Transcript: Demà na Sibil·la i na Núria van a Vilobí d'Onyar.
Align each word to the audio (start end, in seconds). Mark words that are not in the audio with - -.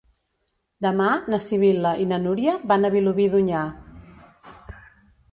Demà 0.85 1.09
na 1.33 1.39
Sibil·la 1.47 1.91
i 2.03 2.07
na 2.11 2.17
Núria 2.23 2.55
van 2.71 2.87
a 2.89 2.91
Vilobí 2.95 3.27
d'Onyar. 3.35 3.67